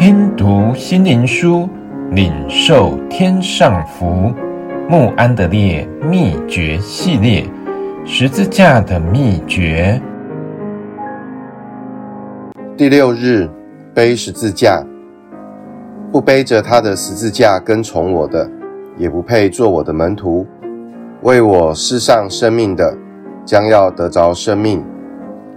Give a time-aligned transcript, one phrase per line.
[0.00, 1.68] 听读心灵书，
[2.12, 4.32] 领受天上福。
[4.88, 7.44] 慕安德烈秘诀系列：
[8.06, 10.00] 十字架的秘诀。
[12.78, 13.46] 第六日，
[13.92, 14.82] 背十字架。
[16.10, 18.50] 不背着他的十字架跟从我的，
[18.96, 20.46] 也不配做我的门徒。
[21.20, 22.96] 为我失上生命的，
[23.44, 24.82] 将要得着生命。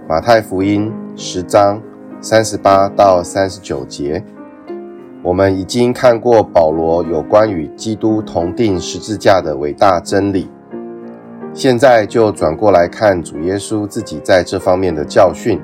[0.06, 1.80] 马太福音十章
[2.24, 4.24] 三十八到三十九节。
[5.22, 10.48] 我们已经看过保罗有关与基督同钉十字架的伟大真理，
[11.52, 15.60] 现在就转过来看主耶稣自己在这方面的教训。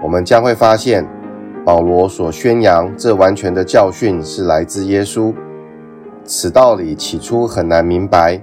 [0.00, 1.04] 我们将会发现，
[1.64, 5.34] 保罗所宣扬这完全的教训是来自耶稣。
[6.22, 8.40] 此道理起初很难明白，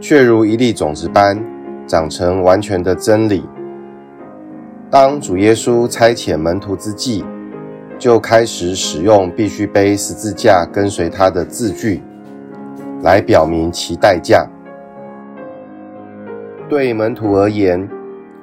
[0.00, 1.38] 却如一粒种子般
[1.86, 3.46] 长成完全的真理。
[4.98, 7.22] 当主耶稣差遣门徒之际，
[7.98, 12.02] 就开始使用必须背十字架跟随他的字句，
[13.02, 14.48] 来表明其代价。
[16.66, 17.86] 对门徒而言，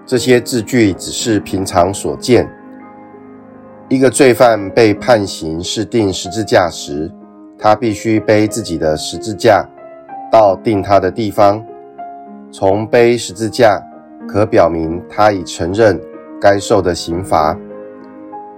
[0.05, 2.47] 这些字句只是平常所见。
[3.89, 7.11] 一个罪犯被判刑是钉十字架时，
[7.57, 9.67] 他必须背自己的十字架
[10.31, 11.65] 到钉他的地方。
[12.51, 13.81] 从背十字架
[14.27, 15.99] 可表明他已承认
[16.43, 17.57] 该受的刑罚。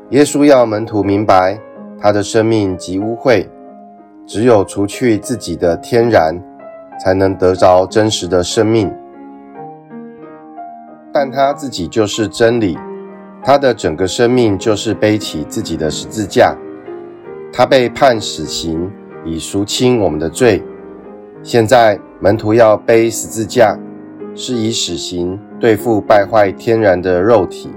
[0.09, 1.59] 耶稣要门徒明白，
[1.99, 3.47] 他的生命极污秽，
[4.25, 6.35] 只有除去自己的天然，
[6.99, 8.91] 才能得着真实的生命。
[11.13, 12.75] 但他自己就是真理，
[13.43, 16.55] 他的整个生命就是背起自己的十字架。
[17.53, 18.91] 他被判死刑，
[19.23, 20.63] 以赎清我们的罪。
[21.43, 23.77] 现在门徒要背十字架，
[24.33, 27.69] 是以死刑对付败坏天然的肉体。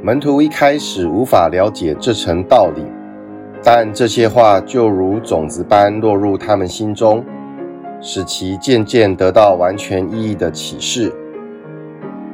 [0.00, 2.84] 门徒一开始无法了解这层道理，
[3.64, 7.24] 但这些话就如种子般落入他们心中，
[8.00, 11.12] 使其渐渐得到完全意义的启示。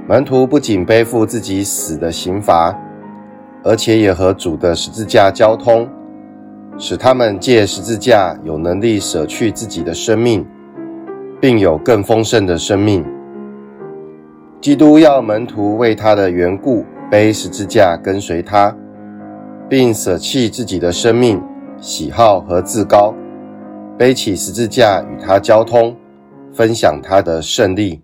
[0.07, 2.79] 门徒不仅背负自己死的刑罚，
[3.63, 5.89] 而且也和主的十字架交通，
[6.77, 10.47] 使他们借十字架有能力舍去自己的生命，
[11.41, 13.03] 并有更丰盛的生命。
[14.61, 16.85] 基督要门徒为他的缘故。
[17.15, 18.77] 背十字架跟随他，
[19.69, 21.41] 并舍弃自己的生命、
[21.81, 23.15] 喜好和自高，
[23.97, 25.95] 背起十字架与他交通，
[26.53, 28.03] 分享他的胜利。